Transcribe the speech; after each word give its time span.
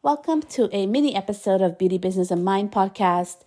Welcome 0.00 0.42
to 0.42 0.68
a 0.72 0.86
mini 0.86 1.16
episode 1.16 1.60
of 1.60 1.76
Beauty 1.76 1.98
Business 1.98 2.30
and 2.30 2.44
Mind 2.44 2.70
podcast. 2.70 3.38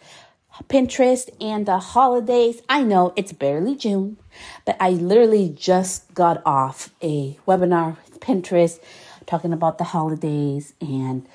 Pinterest 0.68 1.30
and 1.40 1.66
the 1.66 1.80
holidays. 1.80 2.62
I 2.68 2.84
know 2.84 3.14
it's 3.16 3.32
barely 3.32 3.74
June, 3.74 4.18
but 4.66 4.76
I 4.78 4.90
literally 4.90 5.48
just 5.48 6.14
got 6.14 6.42
off 6.46 6.94
a 7.02 7.40
webinar 7.48 7.96
with 8.04 8.20
Pinterest 8.20 8.82
talking 9.26 9.54
about 9.54 9.78
the 9.78 9.86
holidays 9.86 10.74
and 10.82 11.26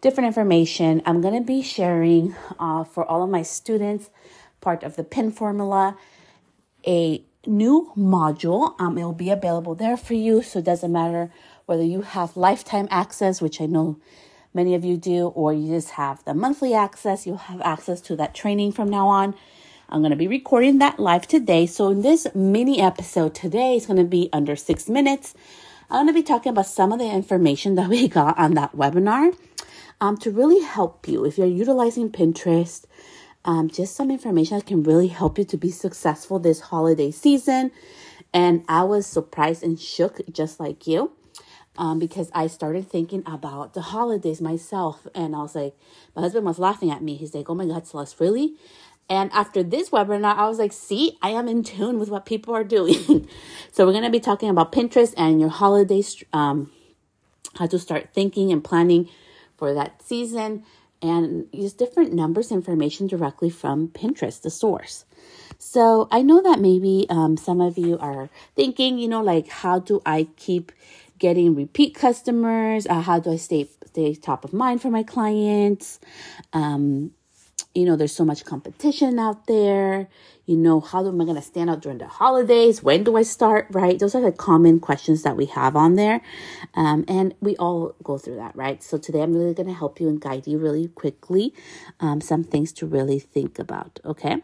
different 0.00 0.28
information. 0.28 1.02
I'm 1.04 1.20
going 1.20 1.38
to 1.38 1.46
be 1.46 1.60
sharing 1.60 2.34
uh, 2.58 2.84
for 2.84 3.04
all 3.04 3.22
of 3.22 3.28
my 3.28 3.42
students 3.42 4.08
part 4.62 4.82
of 4.82 4.96
the 4.96 5.04
PIN 5.04 5.30
formula, 5.30 5.98
a 6.86 7.22
new 7.46 7.92
module. 7.98 8.80
Um, 8.80 8.96
it 8.96 9.04
will 9.04 9.12
be 9.12 9.28
available 9.28 9.74
there 9.74 9.98
for 9.98 10.14
you, 10.14 10.40
so 10.42 10.60
it 10.60 10.64
doesn't 10.64 10.90
matter 10.90 11.30
whether 11.66 11.84
you 11.84 12.00
have 12.00 12.34
lifetime 12.34 12.88
access, 12.90 13.42
which 13.42 13.60
I 13.60 13.66
know 13.66 14.00
many 14.54 14.74
of 14.74 14.84
you 14.84 14.96
do, 14.96 15.28
or 15.28 15.52
you 15.52 15.68
just 15.68 15.90
have 15.90 16.24
the 16.24 16.32
monthly 16.32 16.72
access, 16.72 17.26
you'll 17.26 17.36
have 17.36 17.60
access 17.62 18.00
to 18.02 18.16
that 18.16 18.34
training 18.34 18.72
from 18.72 18.88
now 18.88 19.08
on. 19.08 19.34
I'm 19.90 20.00
going 20.00 20.10
to 20.10 20.16
be 20.16 20.28
recording 20.28 20.78
that 20.78 20.98
live 20.98 21.26
today. 21.26 21.66
So, 21.66 21.90
in 21.90 22.02
this 22.02 22.26
mini 22.34 22.80
episode 22.80 23.34
today, 23.34 23.76
is 23.76 23.86
going 23.86 23.98
to 23.98 24.04
be 24.04 24.30
under 24.32 24.56
six 24.56 24.88
minutes. 24.88 25.34
I'm 25.90 26.06
going 26.06 26.14
to 26.14 26.20
be 26.20 26.22
talking 26.22 26.50
about 26.50 26.66
some 26.66 26.92
of 26.92 26.98
the 26.98 27.10
information 27.10 27.74
that 27.74 27.88
we 27.90 28.08
got 28.08 28.38
on 28.38 28.54
that 28.54 28.74
webinar 28.74 29.36
um, 30.00 30.16
to 30.18 30.30
really 30.30 30.64
help 30.64 31.06
you 31.06 31.24
if 31.24 31.36
you're 31.36 31.46
utilizing 31.46 32.10
Pinterest. 32.10 32.84
Um, 33.44 33.68
just 33.68 33.94
some 33.94 34.10
information 34.10 34.56
that 34.56 34.66
can 34.66 34.82
really 34.82 35.08
help 35.08 35.36
you 35.36 35.44
to 35.44 35.58
be 35.58 35.70
successful 35.70 36.38
this 36.38 36.60
holiday 36.60 37.10
season. 37.10 37.72
And 38.32 38.64
I 38.68 38.84
was 38.84 39.06
surprised 39.06 39.62
and 39.62 39.78
shook 39.78 40.20
just 40.32 40.58
like 40.58 40.86
you 40.86 41.12
um, 41.76 41.98
because 41.98 42.30
I 42.34 42.46
started 42.46 42.88
thinking 42.88 43.22
about 43.26 43.74
the 43.74 43.80
holidays 43.80 44.40
myself. 44.40 45.06
And 45.14 45.34
I 45.34 45.38
was 45.38 45.54
like, 45.54 45.74
my 46.14 46.22
husband 46.22 46.46
was 46.46 46.58
laughing 46.58 46.90
at 46.90 47.02
me. 47.02 47.16
He's 47.16 47.34
like, 47.34 47.50
oh 47.50 47.54
my 47.54 47.66
God, 47.66 47.86
Celeste, 47.86 48.20
really? 48.20 48.54
And 49.08 49.30
after 49.32 49.62
this 49.62 49.90
webinar, 49.90 50.36
I 50.36 50.48
was 50.48 50.58
like, 50.58 50.72
see, 50.72 51.18
I 51.20 51.30
am 51.30 51.46
in 51.48 51.62
tune 51.62 51.98
with 51.98 52.08
what 52.08 52.24
people 52.24 52.54
are 52.54 52.64
doing. 52.64 53.28
so 53.72 53.84
we're 53.84 53.92
going 53.92 54.04
to 54.04 54.10
be 54.10 54.20
talking 54.20 54.48
about 54.48 54.72
Pinterest 54.72 55.12
and 55.16 55.40
your 55.40 55.50
holidays, 55.50 56.22
um, 56.32 56.70
how 57.56 57.66
to 57.66 57.78
start 57.78 58.10
thinking 58.14 58.50
and 58.50 58.64
planning 58.64 59.08
for 59.56 59.74
that 59.74 60.02
season 60.02 60.64
and 61.02 61.46
use 61.52 61.74
different 61.74 62.14
numbers 62.14 62.50
information 62.50 63.06
directly 63.06 63.50
from 63.50 63.88
Pinterest, 63.88 64.40
the 64.40 64.50
source. 64.50 65.04
So 65.58 66.08
I 66.10 66.22
know 66.22 66.42
that 66.42 66.60
maybe 66.60 67.06
um, 67.10 67.36
some 67.36 67.60
of 67.60 67.76
you 67.76 67.98
are 67.98 68.30
thinking, 68.56 68.98
you 68.98 69.08
know, 69.08 69.22
like, 69.22 69.48
how 69.48 69.78
do 69.78 70.00
I 70.06 70.28
keep 70.36 70.72
getting 71.18 71.54
repeat 71.54 71.94
customers? 71.94 72.86
Uh, 72.86 73.00
how 73.00 73.18
do 73.18 73.32
I 73.32 73.36
stay 73.36 73.68
stay 73.86 74.14
top 74.14 74.44
of 74.44 74.52
mind 74.52 74.82
for 74.82 74.90
my 74.90 75.02
clients? 75.02 76.00
Um, 76.52 77.12
you 77.74 77.84
know, 77.84 77.96
there's 77.96 78.14
so 78.14 78.24
much 78.24 78.44
competition 78.44 79.18
out 79.18 79.46
there. 79.46 80.08
You 80.46 80.56
know, 80.56 80.80
how 80.80 81.06
am 81.06 81.20
I 81.20 81.24
going 81.24 81.36
to 81.36 81.42
stand 81.42 81.70
out 81.70 81.80
during 81.82 81.98
the 81.98 82.06
holidays? 82.06 82.82
When 82.82 83.02
do 83.02 83.16
I 83.16 83.22
start? 83.22 83.66
Right? 83.70 83.98
Those 83.98 84.14
are 84.14 84.22
the 84.22 84.32
common 84.32 84.78
questions 84.78 85.22
that 85.22 85.36
we 85.36 85.46
have 85.46 85.74
on 85.74 85.96
there. 85.96 86.20
Um, 86.74 87.04
and 87.08 87.34
we 87.40 87.56
all 87.56 87.96
go 88.02 88.18
through 88.18 88.36
that, 88.36 88.54
right? 88.54 88.82
So 88.82 88.98
today 88.98 89.22
I'm 89.22 89.34
really 89.34 89.54
going 89.54 89.68
to 89.68 89.74
help 89.74 90.00
you 90.00 90.08
and 90.08 90.20
guide 90.20 90.46
you 90.46 90.58
really 90.58 90.88
quickly 90.88 91.52
um, 92.00 92.20
some 92.20 92.44
things 92.44 92.72
to 92.74 92.86
really 92.86 93.18
think 93.18 93.58
about, 93.58 94.00
okay? 94.04 94.42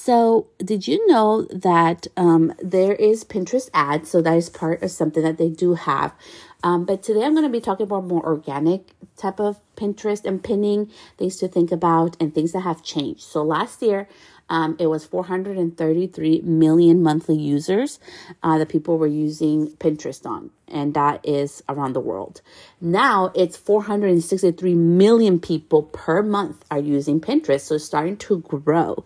So, 0.00 0.46
did 0.58 0.86
you 0.86 1.04
know 1.08 1.42
that 1.50 2.06
um, 2.16 2.54
there 2.62 2.94
is 2.94 3.24
Pinterest 3.24 3.68
ads? 3.74 4.08
So, 4.08 4.22
that 4.22 4.36
is 4.36 4.48
part 4.48 4.80
of 4.80 4.92
something 4.92 5.24
that 5.24 5.38
they 5.38 5.48
do 5.48 5.74
have. 5.74 6.14
Um, 6.62 6.84
but 6.84 7.02
today 7.02 7.24
I'm 7.24 7.32
going 7.32 7.44
to 7.44 7.50
be 7.50 7.60
talking 7.60 7.82
about 7.84 8.04
more 8.04 8.24
organic 8.24 8.92
type 9.16 9.40
of 9.40 9.58
Pinterest 9.74 10.24
and 10.24 10.42
pinning, 10.42 10.88
things 11.18 11.36
to 11.38 11.48
think 11.48 11.72
about, 11.72 12.16
and 12.20 12.32
things 12.32 12.52
that 12.52 12.60
have 12.60 12.84
changed. 12.84 13.22
So, 13.22 13.42
last 13.42 13.82
year, 13.82 14.08
um, 14.48 14.76
it 14.78 14.86
was 14.86 15.04
433 15.04 16.40
million 16.42 17.02
monthly 17.02 17.36
users 17.36 17.98
uh, 18.42 18.58
that 18.58 18.68
people 18.68 18.98
were 18.98 19.06
using 19.06 19.68
Pinterest 19.72 20.24
on, 20.24 20.50
and 20.66 20.94
that 20.94 21.20
is 21.24 21.62
around 21.68 21.92
the 21.92 22.00
world. 22.00 22.40
Now 22.80 23.30
it's 23.34 23.56
463 23.56 24.74
million 24.74 25.38
people 25.38 25.82
per 25.82 26.22
month 26.22 26.64
are 26.70 26.78
using 26.78 27.20
Pinterest, 27.20 27.60
so 27.60 27.74
it's 27.74 27.84
starting 27.84 28.16
to 28.18 28.40
grow. 28.40 29.04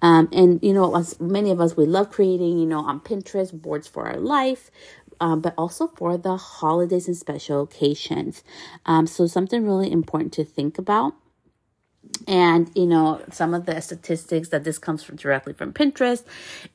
Um, 0.00 0.28
and 0.32 0.62
you 0.62 0.72
know, 0.72 0.94
as 0.94 1.18
many 1.20 1.50
of 1.50 1.60
us, 1.60 1.76
we 1.76 1.86
love 1.86 2.10
creating, 2.10 2.58
you 2.58 2.66
know, 2.66 2.80
on 2.80 3.00
Pinterest 3.00 3.52
boards 3.52 3.88
for 3.88 4.06
our 4.06 4.18
life. 4.18 4.70
Um, 5.20 5.40
but 5.40 5.54
also 5.56 5.86
for 5.86 6.18
the 6.18 6.36
holidays 6.36 7.06
and 7.06 7.16
special 7.16 7.62
occasions. 7.62 8.42
Um, 8.84 9.06
so, 9.06 9.28
something 9.28 9.64
really 9.64 9.90
important 9.92 10.32
to 10.34 10.44
think 10.44 10.76
about 10.76 11.14
and 12.26 12.70
you 12.74 12.86
know 12.86 13.20
some 13.30 13.54
of 13.54 13.66
the 13.66 13.80
statistics 13.80 14.48
that 14.48 14.64
this 14.64 14.78
comes 14.78 15.02
from 15.02 15.16
directly 15.16 15.52
from 15.52 15.72
pinterest 15.72 16.24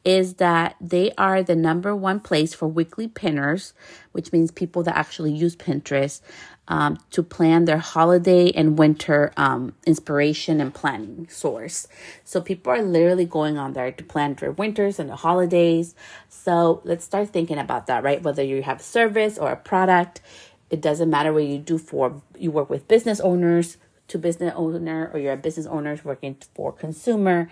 is 0.06 0.36
that 0.36 0.76
they 0.80 1.12
are 1.18 1.42
the 1.42 1.56
number 1.56 1.96
one 1.96 2.20
place 2.20 2.54
for 2.54 2.68
weekly 2.68 3.08
pinners 3.08 3.74
which 4.12 4.32
means 4.32 4.52
people 4.52 4.84
that 4.84 4.96
actually 4.96 5.32
use 5.32 5.56
pinterest 5.56 6.22
um, 6.70 7.00
to 7.10 7.24
plan 7.24 7.66
their 7.66 7.80
holiday 7.80 8.52
and 8.52 8.78
winter 8.78 9.34
um, 9.38 9.74
inspiration 9.88 10.62
and 10.62 10.72
planning 10.72 11.28
source. 11.28 11.88
So 12.24 12.42
people 12.42 12.72
are 12.72 12.82
literally 12.82 13.26
going 13.26 13.58
on 13.58 13.74
there 13.74 13.92
to 13.92 14.04
plan 14.04 14.36
their 14.36 14.52
winters 14.52 15.00
and 15.00 15.10
the 15.10 15.16
holidays. 15.16 15.96
So 16.30 16.82
let's 16.84 17.04
start 17.04 17.30
thinking 17.30 17.58
about 17.58 17.88
that 17.88 18.04
right? 18.04 18.22
Whether 18.22 18.44
you 18.44 18.62
have 18.62 18.82
a 18.82 18.84
service 18.84 19.38
or 19.38 19.52
a 19.52 19.58
product 19.58 20.22
it 20.70 20.82
doesn't 20.82 21.10
matter 21.10 21.34
what 21.34 21.44
you 21.44 21.58
do 21.58 21.78
for 21.78 22.22
you 22.38 22.52
work 22.52 22.70
with 22.70 22.88
business 22.88 23.20
owners 23.20 23.78
to 24.10 24.18
business 24.18 24.54
owner 24.56 25.10
or 25.14 25.20
you're 25.20 25.34
a 25.34 25.38
business 25.38 25.66
owner 25.66 26.00
working 26.04 26.38
for 26.54 26.72
consumer, 26.72 27.50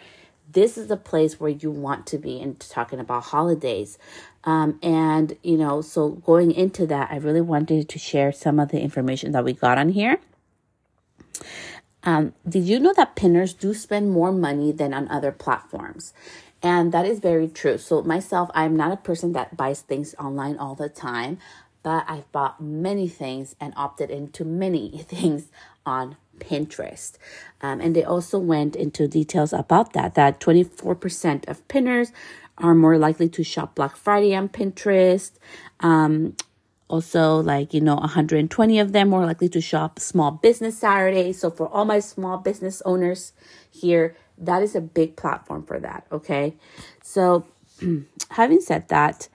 this 0.52 0.78
is 0.78 0.88
the 0.88 0.98
place 0.98 1.40
where 1.40 1.50
you 1.50 1.70
want 1.72 2.06
to 2.08 2.18
be 2.18 2.40
and 2.40 2.60
talking 2.60 3.00
about 3.00 3.24
holidays. 3.24 3.98
Um, 4.44 4.80
and, 4.82 5.38
you 5.44 5.58
know, 5.58 5.82
so 5.82 6.10
going 6.10 6.52
into 6.52 6.86
that, 6.88 7.12
I 7.12 7.18
really 7.18 7.42
wanted 7.42 7.90
to 7.90 8.00
share 8.00 8.32
some 8.32 8.60
of 8.60 8.70
the 8.70 8.80
information 8.80 9.34
that 9.34 9.44
we 9.44 9.54
got 9.54 9.78
on 9.78 9.90
here. 9.90 10.20
Um, 12.04 12.34
did 12.48 12.64
you 12.64 12.80
know 12.80 12.94
that 12.94 13.18
pinners 13.18 13.54
do 13.54 13.74
spend 13.74 14.12
more 14.12 14.32
money 14.32 14.72
than 14.72 14.94
on 14.94 15.10
other 15.10 15.32
platforms? 15.34 16.14
And 16.64 16.92
that 16.94 17.06
is 17.06 17.20
very 17.20 17.48
true. 17.50 17.78
So, 17.78 18.02
myself, 18.02 18.50
I'm 18.54 18.76
not 18.76 18.92
a 18.92 18.98
person 18.98 19.34
that 19.34 19.58
buys 19.58 19.82
things 19.82 20.16
online 20.18 20.58
all 20.58 20.74
the 20.74 20.90
time, 20.90 21.38
but 21.84 22.06
I've 22.08 22.32
bought 22.32 22.62
many 22.62 23.08
things 23.08 23.56
and 23.60 23.74
opted 23.76 24.10
into 24.10 24.44
many 24.46 24.98
things 25.08 25.52
on 25.86 26.18
Pinterest. 26.40 27.14
Um, 27.62 27.82
and 27.82 27.96
they 27.96 28.04
also 28.04 28.38
went 28.38 28.76
into 28.76 29.08
details 29.08 29.54
about 29.54 29.94
that, 29.94 30.16
that 30.16 30.40
24% 30.40 31.48
of 31.48 31.68
pinners 31.68 32.12
are 32.58 32.76
more 32.76 32.98
likely 32.98 33.30
to 33.30 33.44
shop 33.44 33.76
Black 33.76 33.96
Friday 33.96 34.36
on 34.36 34.50
Pinterest. 34.50 35.32
Um, 35.80 36.36
also, 36.90 37.42
like, 37.42 37.74
you 37.74 37.82
know, 37.82 37.96
120 37.96 38.80
of 38.80 38.94
them 38.94 39.10
more 39.10 39.26
likely 39.26 39.50
to 39.50 39.62
shop 39.62 40.00
Small 40.00 40.32
Business 40.32 40.78
Saturday. 40.78 41.34
So, 41.34 41.52
for 41.52 41.68
all 41.68 41.86
my 41.86 42.00
small 42.00 42.38
business 42.38 42.82
owners 42.86 43.34
here, 43.70 44.16
that 44.38 44.64
is 44.64 44.76
a 44.76 44.82
big 44.82 45.18
platform 45.18 45.64
for 45.64 45.80
that. 45.80 46.06
Okay. 46.12 46.56
So, 47.04 47.46
having 48.32 48.62
said 48.62 48.88
that, 48.88 49.28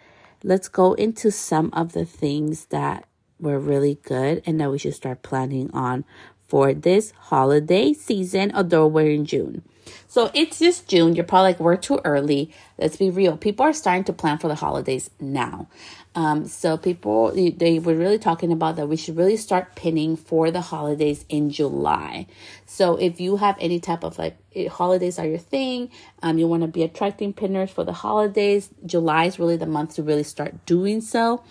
let's 0.43 0.69
go 0.69 0.95
into 0.95 1.31
some 1.31 1.71
of 1.75 1.93
the 1.93 2.07
things 2.07 2.67
that 2.67 3.07
were 3.39 3.59
really 3.59 3.99
good 4.03 4.43
and 4.47 4.61
that 4.61 4.71
we 4.71 4.79
should 4.79 4.95
start 4.95 5.23
planning 5.23 5.71
on 5.73 6.05
for 6.53 6.75
this 6.75 7.13
holiday 7.13 7.95
season, 7.95 8.53
although 8.55 8.87
we're 8.87 9.11
in 9.11 9.25
June. 9.25 9.63
So 10.07 10.31
it's 10.35 10.59
just 10.59 10.87
June. 10.87 11.17
You're 11.17 11.25
probably 11.25 11.53
like, 11.53 11.61
we're 11.61 11.79
too 11.79 11.99
early. 12.05 12.53
Let's 12.77 12.99
be 12.99 13.09
real. 13.09 13.39
People 13.39 13.65
are 13.65 13.73
starting 13.73 14.05
to 14.05 14.13
plan 14.13 14.37
for 14.37 14.49
the 14.49 14.55
holidays 14.55 15.09
now. 15.19 15.69
Um, 16.15 16.45
so 16.45 16.77
people, 16.77 17.33
they 17.33 17.79
were 17.79 17.95
really 17.95 18.19
talking 18.19 18.53
about 18.53 18.77
that 18.77 18.87
we 18.87 18.99
should 18.99 19.17
really 19.17 19.39
start 19.39 19.77
pinning 19.77 20.15
for 20.15 20.51
the 20.51 20.61
holidays 20.61 21.25
in 21.31 21.49
July. 21.49 22.27
So 22.67 22.97
if 22.97 23.19
you 23.19 23.39
have 23.39 23.57
any 23.59 23.81
type 23.81 24.05
of 24.05 24.19
like 24.19 24.37
holidays 24.71 25.19
are 25.19 25.27
your 25.27 25.39
thing, 25.39 25.91
um, 26.23 26.37
you 26.37 26.47
want 26.47 26.65
to 26.65 26.69
be 26.69 26.83
attracting 26.83 27.33
pinners 27.33 27.71
for 27.71 27.83
the 27.83 27.95
holidays, 27.95 28.69
July 28.85 29.25
is 29.25 29.39
really 29.39 29.57
the 29.57 29.65
month 29.65 29.95
to 29.95 30.03
really 30.03 30.23
start 30.23 30.67
doing 30.67 31.01
so. 31.01 31.43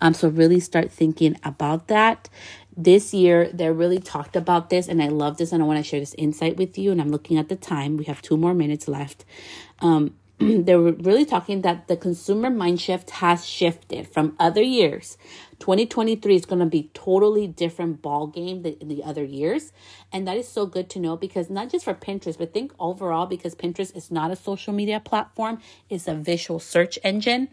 Um, 0.00 0.14
so 0.14 0.28
really 0.28 0.60
start 0.60 0.90
thinking 0.90 1.38
about 1.44 1.88
that 1.88 2.30
this 2.76 3.14
year 3.14 3.50
they 3.52 3.70
really 3.70 3.98
talked 3.98 4.36
about 4.36 4.68
this 4.68 4.86
and 4.86 5.02
i 5.02 5.08
love 5.08 5.38
this 5.38 5.52
and 5.52 5.62
i 5.62 5.66
want 5.66 5.78
to 5.78 5.82
share 5.82 6.00
this 6.00 6.14
insight 6.18 6.56
with 6.56 6.76
you 6.76 6.92
and 6.92 7.00
i'm 7.00 7.10
looking 7.10 7.38
at 7.38 7.48
the 7.48 7.56
time. 7.56 7.96
We 7.96 8.04
have 8.04 8.22
two 8.22 8.36
more 8.36 8.54
minutes 8.54 8.88
left. 8.88 9.24
Um, 9.80 10.14
they 10.38 10.76
were 10.76 10.92
really 10.92 11.24
talking 11.24 11.62
that 11.62 11.88
the 11.88 11.96
consumer 11.96 12.50
mind 12.50 12.80
shift 12.80 13.10
has 13.10 13.46
shifted 13.46 14.06
from 14.08 14.36
other 14.38 14.62
years 14.62 15.16
2023 15.58 16.34
is 16.34 16.44
going 16.44 16.58
to 16.58 16.66
be 16.66 16.90
totally 16.92 17.46
different 17.46 18.02
ball 18.02 18.26
game 18.26 18.62
than 18.62 18.76
the 18.82 19.02
other 19.02 19.24
years. 19.24 19.72
And 20.12 20.26
that 20.28 20.36
is 20.36 20.48
so 20.48 20.66
good 20.66 20.90
to 20.90 20.98
know 20.98 21.16
because 21.16 21.48
not 21.48 21.70
just 21.70 21.84
for 21.84 21.94
Pinterest, 21.94 22.36
but 22.38 22.52
think 22.52 22.72
overall 22.78 23.26
because 23.26 23.54
Pinterest 23.54 23.96
is 23.96 24.10
not 24.10 24.30
a 24.30 24.36
social 24.36 24.72
media 24.72 25.00
platform, 25.00 25.60
it's 25.88 26.08
a 26.08 26.14
visual 26.14 26.60
search 26.60 26.98
engine. 27.02 27.48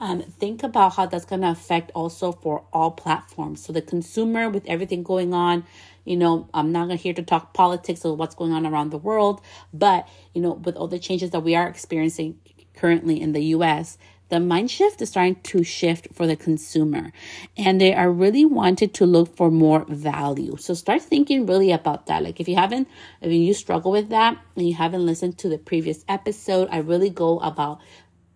Um, 0.00 0.22
think 0.22 0.62
about 0.62 0.94
how 0.94 1.06
that's 1.06 1.24
going 1.24 1.42
to 1.42 1.50
affect 1.50 1.90
also 1.94 2.32
for 2.32 2.64
all 2.72 2.90
platforms. 2.90 3.64
So 3.64 3.72
the 3.72 3.82
consumer 3.82 4.48
with 4.48 4.66
everything 4.66 5.02
going 5.02 5.34
on, 5.34 5.64
you 6.04 6.16
know, 6.16 6.48
I'm 6.52 6.72
not 6.72 6.90
here 6.92 7.14
to 7.14 7.22
talk 7.22 7.54
politics 7.54 8.04
or 8.04 8.16
what's 8.16 8.34
going 8.34 8.52
on 8.52 8.66
around 8.66 8.90
the 8.90 8.98
world, 8.98 9.40
but 9.72 10.08
you 10.34 10.42
know, 10.42 10.52
with 10.52 10.76
all 10.76 10.88
the 10.88 10.98
changes 10.98 11.30
that 11.30 11.40
we 11.40 11.54
are 11.54 11.68
experiencing 11.68 12.38
currently 12.74 13.20
in 13.20 13.32
the 13.32 13.42
US, 13.56 13.98
the 14.32 14.40
mind 14.40 14.70
shift 14.70 15.02
is 15.02 15.10
starting 15.10 15.36
to 15.42 15.62
shift 15.62 16.08
for 16.14 16.26
the 16.26 16.36
consumer 16.36 17.12
and 17.56 17.78
they 17.78 17.92
are 17.92 18.10
really 18.10 18.46
wanted 18.46 18.94
to 18.94 19.04
look 19.04 19.36
for 19.36 19.50
more 19.50 19.84
value. 19.84 20.56
So 20.56 20.72
start 20.72 21.02
thinking 21.02 21.44
really 21.44 21.70
about 21.70 22.06
that. 22.06 22.22
Like 22.22 22.40
if 22.40 22.48
you 22.48 22.56
haven't, 22.56 22.88
if 23.20 23.30
you 23.30 23.52
struggle 23.52 23.92
with 23.92 24.08
that 24.08 24.38
and 24.56 24.66
you 24.66 24.74
haven't 24.74 25.04
listened 25.04 25.36
to 25.38 25.50
the 25.50 25.58
previous 25.58 26.02
episode, 26.08 26.68
I 26.70 26.78
really 26.78 27.10
go 27.10 27.40
about 27.40 27.80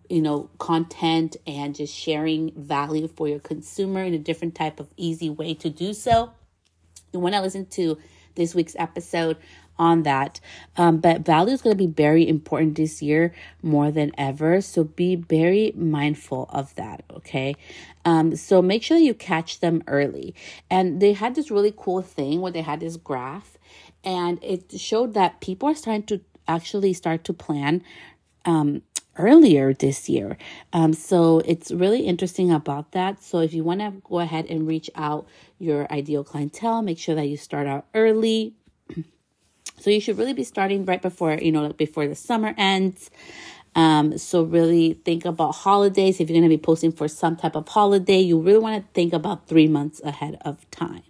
you 0.07 0.21
know 0.21 0.49
content 0.59 1.35
and 1.45 1.75
just 1.75 1.93
sharing 1.93 2.51
value 2.55 3.07
for 3.07 3.27
your 3.27 3.39
consumer 3.39 4.03
in 4.03 4.13
a 4.13 4.19
different 4.19 4.55
type 4.55 4.79
of 4.79 4.87
easy 4.97 5.29
way 5.29 5.53
to 5.55 5.69
do 5.69 5.93
so 5.93 6.31
you 7.13 7.19
want 7.19 7.35
to 7.35 7.41
listen 7.41 7.65
to 7.67 7.97
this 8.35 8.53
week's 8.53 8.75
episode 8.77 9.37
on 9.79 10.03
that. 10.03 10.39
Um, 10.75 10.97
but 10.97 11.21
value 11.21 11.53
is 11.53 11.61
going 11.61 11.75
to 11.77 11.83
be 11.83 11.91
very 11.91 12.27
important 12.27 12.75
this 12.75 13.01
year 13.01 13.33
more 13.61 13.91
than 13.91 14.11
ever. 14.17 14.61
So 14.61 14.83
be 14.83 15.15
very 15.15 15.73
mindful 15.75 16.49
of 16.49 16.73
that. 16.75 17.03
Okay. 17.15 17.55
Um, 18.05 18.35
so 18.35 18.61
make 18.61 18.83
sure 18.83 18.97
you 18.97 19.13
catch 19.13 19.59
them 19.59 19.83
early. 19.87 20.33
And 20.69 20.99
they 21.01 21.13
had 21.13 21.35
this 21.35 21.51
really 21.51 21.73
cool 21.75 22.01
thing 22.01 22.41
where 22.41 22.51
they 22.51 22.61
had 22.61 22.79
this 22.79 22.97
graph 22.97 23.57
and 24.03 24.41
it 24.43 24.79
showed 24.79 25.13
that 25.15 25.41
people 25.41 25.69
are 25.69 25.75
starting 25.75 26.03
to 26.03 26.21
actually 26.47 26.93
start 26.93 27.23
to 27.25 27.33
plan 27.33 27.83
um, 28.45 28.81
earlier 29.17 29.73
this 29.73 30.09
year. 30.09 30.37
Um, 30.73 30.93
so 30.93 31.39
it's 31.45 31.71
really 31.71 32.01
interesting 32.01 32.51
about 32.51 32.91
that. 32.91 33.23
So 33.23 33.39
if 33.39 33.53
you 33.53 33.63
want 33.63 33.81
to 33.81 33.93
go 34.03 34.19
ahead 34.19 34.45
and 34.49 34.67
reach 34.67 34.89
out 34.95 35.27
your 35.59 35.91
ideal 35.91 36.23
clientele, 36.23 36.81
make 36.81 36.99
sure 36.99 37.15
that 37.15 37.27
you 37.27 37.37
start 37.37 37.67
out 37.67 37.85
early 37.93 38.53
so 39.79 39.89
you 39.89 39.99
should 39.99 40.17
really 40.17 40.33
be 40.33 40.43
starting 40.43 40.85
right 40.85 41.01
before, 41.01 41.33
you 41.33 41.51
know, 41.51 41.63
like 41.63 41.77
before 41.77 42.07
the 42.07 42.15
summer 42.15 42.53
ends. 42.57 43.09
Um, 43.75 44.17
so 44.17 44.43
really 44.43 44.93
think 45.05 45.25
about 45.25 45.53
holidays. 45.53 46.19
If 46.19 46.29
you're 46.29 46.39
going 46.39 46.49
to 46.49 46.55
be 46.55 46.61
posting 46.61 46.91
for 46.91 47.07
some 47.07 47.35
type 47.35 47.55
of 47.55 47.67
holiday, 47.67 48.19
you 48.19 48.39
really 48.39 48.59
want 48.59 48.83
to 48.83 48.93
think 48.93 49.13
about 49.13 49.47
three 49.47 49.67
months 49.67 50.01
ahead 50.03 50.37
of 50.41 50.69
time. 50.71 51.03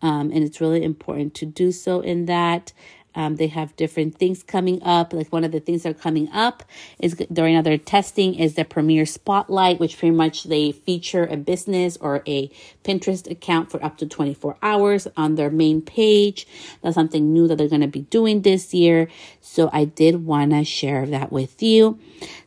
Um, 0.00 0.30
and 0.32 0.44
it's 0.44 0.60
really 0.60 0.84
important 0.84 1.34
to 1.34 1.46
do 1.46 1.72
so 1.72 2.00
in 2.00 2.26
that. 2.26 2.72
Um, 3.18 3.34
they 3.34 3.48
have 3.48 3.74
different 3.74 4.16
things 4.16 4.44
coming 4.44 4.80
up. 4.84 5.12
Like 5.12 5.32
one 5.32 5.42
of 5.42 5.50
the 5.50 5.58
things 5.58 5.82
that 5.82 5.90
are 5.90 5.98
coming 5.98 6.30
up 6.30 6.62
is 7.00 7.14
during 7.32 7.56
other 7.56 7.76
testing 7.76 8.36
is 8.36 8.54
the 8.54 8.64
Premiere 8.64 9.04
Spotlight, 9.04 9.80
which 9.80 9.98
pretty 9.98 10.14
much 10.14 10.44
they 10.44 10.70
feature 10.70 11.26
a 11.26 11.36
business 11.36 11.96
or 11.96 12.22
a 12.28 12.48
Pinterest 12.84 13.28
account 13.28 13.72
for 13.72 13.84
up 13.84 13.98
to 13.98 14.06
24 14.06 14.56
hours 14.62 15.08
on 15.16 15.34
their 15.34 15.50
main 15.50 15.82
page. 15.82 16.46
That's 16.80 16.94
something 16.94 17.32
new 17.32 17.48
that 17.48 17.58
they're 17.58 17.68
going 17.68 17.80
to 17.80 17.88
be 17.88 18.02
doing 18.02 18.42
this 18.42 18.72
year. 18.72 19.08
So 19.40 19.68
I 19.72 19.84
did 19.84 20.24
want 20.24 20.52
to 20.52 20.62
share 20.62 21.04
that 21.06 21.32
with 21.32 21.60
you. 21.60 21.98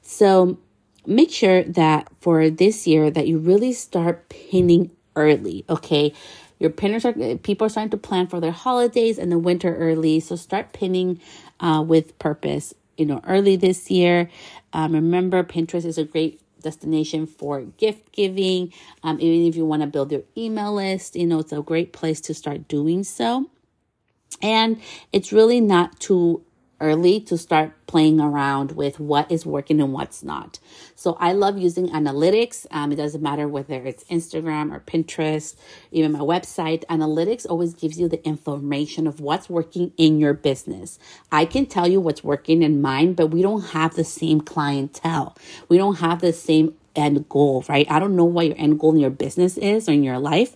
So 0.02 0.58
make 1.06 1.32
sure 1.32 1.64
that 1.64 2.08
for 2.22 2.50
this 2.50 2.88
year 2.88 3.12
that 3.12 3.28
you 3.28 3.40
really 3.40 3.74
start 3.74 4.30
pinning 4.30 4.92
early, 5.16 5.66
okay? 5.70 6.14
Your 6.62 6.70
pinners 6.70 7.06
are 7.06 7.14
people 7.38 7.66
are 7.66 7.70
starting 7.70 7.90
to 7.90 7.98
plan 7.98 8.28
for 8.28 8.40
their 8.40 8.52
holidays 8.52 9.18
and 9.18 9.32
the 9.32 9.40
winter 9.40 9.76
early, 9.76 10.20
so 10.20 10.36
start 10.36 10.74
pinning 10.74 11.20
uh, 11.60 11.84
with 11.86 12.20
purpose. 12.20 12.76
You 13.00 13.08
know, 13.08 13.20
early 13.28 13.56
this 13.56 13.90
year. 13.90 14.30
Um, 14.72 14.94
remember, 14.94 15.44
Pinterest 15.44 15.86
is 15.86 15.98
a 15.98 16.04
great 16.04 16.40
destination 16.62 17.26
for 17.26 17.62
gift 17.62 18.12
giving. 18.12 18.72
Um, 19.02 19.18
even 19.20 19.48
if 19.48 19.56
you 19.56 19.66
want 19.66 19.82
to 19.82 19.88
build 19.88 20.12
your 20.12 20.22
email 20.38 20.76
list, 20.76 21.16
you 21.16 21.26
know, 21.26 21.40
it's 21.40 21.52
a 21.52 21.64
great 21.64 21.94
place 21.94 22.22
to 22.22 22.36
start 22.36 22.68
doing 22.68 23.04
so. 23.04 23.50
And 24.44 24.80
it's 25.12 25.34
really 25.34 25.62
not 25.62 26.00
too 26.00 26.44
early 26.82 27.22
to 27.22 27.38
start 27.38 27.74
playing 27.88 28.20
around 28.20 28.74
with 28.74 29.00
what 29.00 29.32
is 29.32 29.46
working 29.46 29.80
and 29.80 29.94
what's 29.94 30.24
not. 30.24 30.60
So 30.96 31.18
I 31.20 31.34
love 31.34 31.58
using 31.58 31.90
analytics. 31.90 32.66
Um, 32.72 32.92
it 32.92 32.96
doesn't 32.96 33.22
matter 33.22 33.48
whether 33.48 33.86
it's 33.86 34.04
Instagram 34.06 34.74
or 34.74 34.80
Pinterest, 34.80 35.56
even 35.92 36.12
my 36.12 36.20
website. 36.20 36.84
Analytics 36.86 37.46
always 37.50 37.74
gives 37.74 38.00
you 38.00 38.10
the 38.10 38.26
information 38.26 39.08
of 39.08 39.20
what's 39.20 39.50
working 39.50 39.94
in 39.98 40.20
your 40.20 40.34
business. 40.34 41.00
I 41.32 41.46
can 41.46 41.66
tell 41.66 41.88
you 41.88 42.02
what's 42.02 42.24
working 42.24 42.64
in 42.64 42.82
mine, 42.82 43.14
but 43.14 43.28
we 43.28 43.42
don't 43.42 43.68
have 43.72 43.96
the 43.96 44.04
same 44.04 44.42
clientele. 44.42 45.38
We 45.70 45.78
don't 45.78 46.00
have 46.00 46.22
the 46.22 46.34
same 46.34 46.76
end 46.96 47.28
goal, 47.30 47.64
right? 47.70 47.90
I 47.90 48.00
don't 48.00 48.16
know 48.16 48.26
what 48.26 48.48
your 48.48 48.56
end 48.58 48.80
goal 48.80 48.94
in 48.94 49.00
your 49.00 49.10
business 49.10 49.58
is 49.58 49.88
or 49.90 49.94
in 49.94 50.04
your 50.04 50.20
life. 50.20 50.56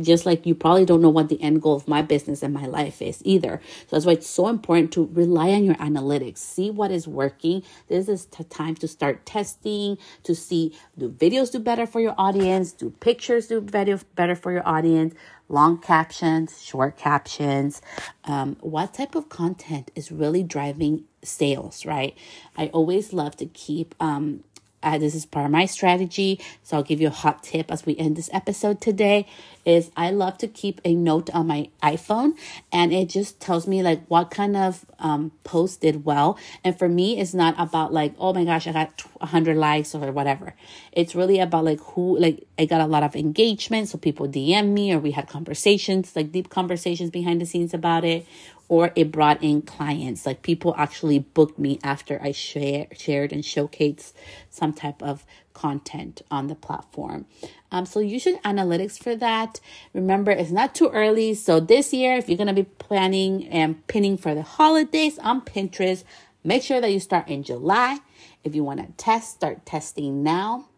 Just 0.00 0.26
like 0.26 0.46
you 0.46 0.54
probably 0.54 0.84
don't 0.84 1.02
know 1.02 1.10
what 1.10 1.28
the 1.28 1.40
end 1.42 1.62
goal 1.62 1.76
of 1.76 1.88
my 1.88 2.02
business 2.02 2.42
and 2.42 2.54
my 2.54 2.66
life 2.66 3.02
is 3.02 3.22
either. 3.24 3.60
So 3.88 3.96
that's 3.96 4.06
why 4.06 4.12
it's 4.12 4.28
so 4.28 4.48
important 4.48 4.92
to 4.92 5.08
rely 5.12 5.50
on 5.50 5.64
your 5.64 5.76
analytics. 5.76 6.38
See 6.38 6.70
what 6.70 6.90
is 6.90 7.08
working. 7.08 7.62
This 7.88 8.08
is 8.08 8.26
time 8.26 8.74
to 8.76 8.88
start 8.88 9.26
testing, 9.26 9.98
to 10.24 10.34
see 10.34 10.76
do 10.98 11.10
videos 11.10 11.52
do 11.52 11.58
better 11.58 11.86
for 11.86 12.00
your 12.00 12.14
audience, 12.18 12.72
do 12.72 12.90
pictures 13.00 13.48
do 13.48 13.60
better, 13.60 13.98
better 14.14 14.34
for 14.34 14.52
your 14.52 14.66
audience, 14.68 15.14
long 15.48 15.78
captions, 15.78 16.62
short 16.62 16.96
captions. 16.96 17.82
Um, 18.24 18.56
what 18.60 18.94
type 18.94 19.14
of 19.14 19.28
content 19.28 19.90
is 19.94 20.12
really 20.12 20.42
driving 20.42 21.04
sales, 21.22 21.84
right? 21.86 22.16
I 22.56 22.66
always 22.68 23.12
love 23.12 23.36
to 23.38 23.46
keep 23.46 23.94
um, 24.00 24.44
uh, 24.82 24.98
this 24.98 25.14
is 25.14 25.26
part 25.26 25.46
of 25.46 25.52
my 25.52 25.66
strategy 25.66 26.40
so 26.62 26.76
i'll 26.76 26.82
give 26.82 27.00
you 27.00 27.08
a 27.08 27.10
hot 27.10 27.42
tip 27.42 27.70
as 27.70 27.86
we 27.86 27.96
end 27.96 28.16
this 28.16 28.30
episode 28.32 28.80
today 28.80 29.26
is 29.64 29.90
i 29.96 30.10
love 30.10 30.38
to 30.38 30.48
keep 30.48 30.80
a 30.84 30.94
note 30.94 31.30
on 31.30 31.46
my 31.46 31.68
iphone 31.82 32.32
and 32.72 32.92
it 32.92 33.08
just 33.08 33.40
tells 33.40 33.66
me 33.66 33.82
like 33.82 34.04
what 34.08 34.30
kind 34.30 34.56
of 34.56 34.84
um, 35.00 35.32
post 35.44 35.80
did 35.80 36.04
well. 36.04 36.38
And 36.62 36.78
for 36.78 36.88
me 36.88 37.18
it's 37.18 37.34
not 37.34 37.54
about 37.58 37.92
like 37.92 38.14
oh 38.18 38.32
my 38.32 38.44
gosh 38.44 38.66
i 38.66 38.72
got 38.72 39.00
100 39.18 39.56
likes 39.56 39.94
or 39.94 40.12
whatever. 40.12 40.54
It's 40.92 41.14
really 41.14 41.40
about 41.40 41.64
like 41.64 41.80
who 41.80 42.18
like 42.18 42.46
i 42.58 42.64
got 42.64 42.80
a 42.80 42.86
lot 42.86 43.02
of 43.02 43.16
engagement 43.16 43.88
so 43.88 43.98
people 43.98 44.28
dm 44.28 44.68
me 44.72 44.92
or 44.92 44.98
we 44.98 45.12
had 45.12 45.28
conversations 45.28 46.14
like 46.14 46.32
deep 46.32 46.50
conversations 46.50 47.10
behind 47.10 47.40
the 47.40 47.46
scenes 47.46 47.74
about 47.74 48.04
it 48.04 48.26
or 48.70 48.92
it 48.94 49.10
brought 49.10 49.42
in 49.42 49.60
clients. 49.60 50.24
Like 50.24 50.42
people 50.42 50.76
actually 50.78 51.18
booked 51.18 51.58
me 51.58 51.80
after 51.82 52.22
I 52.22 52.30
share, 52.30 52.86
shared 52.96 53.32
and 53.32 53.42
showcased 53.42 54.12
some 54.48 54.72
type 54.72 55.02
of 55.02 55.26
content 55.54 56.22
on 56.30 56.46
the 56.46 56.54
platform. 56.54 57.26
Um, 57.72 57.84
so 57.84 57.98
use 57.98 58.26
your 58.26 58.38
analytics 58.38 58.96
for 58.96 59.16
that. 59.16 59.58
Remember, 59.92 60.30
it's 60.30 60.52
not 60.52 60.72
too 60.76 60.88
early. 60.90 61.34
So 61.34 61.58
this 61.58 61.92
year, 61.92 62.16
if 62.16 62.28
you're 62.28 62.38
going 62.38 62.46
to 62.46 62.54
be 62.54 62.62
planning 62.62 63.48
and 63.48 63.84
pinning 63.88 64.16
for 64.16 64.36
the 64.36 64.42
holidays 64.42 65.18
on 65.18 65.40
Pinterest, 65.40 66.04
make 66.44 66.62
sure 66.62 66.80
that 66.80 66.92
you 66.92 67.00
start 67.00 67.26
in 67.26 67.42
July. 67.42 67.98
If 68.44 68.54
you 68.54 68.62
want 68.62 68.86
to 68.86 68.92
test, 69.04 69.32
start 69.32 69.66
testing 69.66 70.22
now 70.22 70.68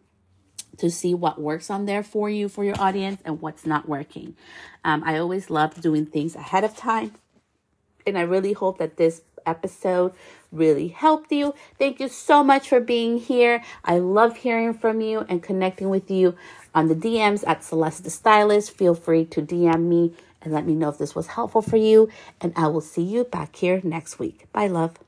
to 0.79 0.91
see 0.91 1.13
what 1.13 1.39
works 1.39 1.69
on 1.69 1.85
there 1.85 2.03
for 2.03 2.31
you, 2.31 2.49
for 2.49 2.65
your 2.65 2.81
audience, 2.81 3.21
and 3.27 3.43
what's 3.43 3.67
not 3.67 3.87
working. 3.87 4.35
Um, 4.83 5.05
I 5.05 5.19
always 5.19 5.51
love 5.51 5.79
doing 5.83 6.07
things 6.07 6.35
ahead 6.35 6.65
of 6.65 6.75
time 6.75 7.13
and 8.07 8.19
I 8.19 8.23
really 8.23 8.53
hope 8.53 8.79
that 8.79 8.97
this 8.97 9.23
episode 9.47 10.13
really 10.51 10.89
helped 10.89 11.33
you. 11.33 11.55
Thank 11.79 12.01
you 12.01 12.09
so 12.09 12.45
much 12.45 12.69
for 12.69 12.81
being 12.81 13.19
here. 13.19 13.63
I 13.85 13.99
love 13.99 14.39
hearing 14.39 14.75
from 14.75 15.01
you 15.01 15.25
and 15.29 15.43
connecting 15.43 15.89
with 15.89 16.11
you 16.11 16.37
on 16.75 16.89
the 16.89 16.95
DMs 16.95 17.45
at 17.47 17.65
Celeste 17.65 18.05
the 18.05 18.11
Stylist. 18.11 18.77
Feel 18.77 18.95
free 18.95 19.25
to 19.27 19.43
DM 19.43 19.85
me 19.85 20.15
and 20.41 20.53
let 20.53 20.67
me 20.67 20.75
know 20.75 20.89
if 20.89 20.99
this 20.99 21.15
was 21.15 21.29
helpful 21.29 21.63
for 21.63 21.77
you. 21.77 22.09
And 22.41 22.53
I 22.57 22.69
will 22.69 22.81
see 22.81 23.03
you 23.03 23.25
back 23.25 23.57
here 23.57 23.81
next 23.83 24.19
week. 24.19 24.47
Bye, 24.53 24.67
love. 24.67 24.99